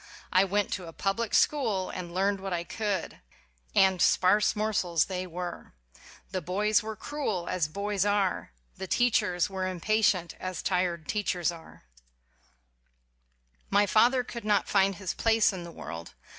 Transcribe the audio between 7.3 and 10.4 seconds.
as boys are. The teachers were impatient,